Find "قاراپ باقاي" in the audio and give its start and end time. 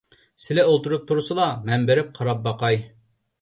2.17-2.81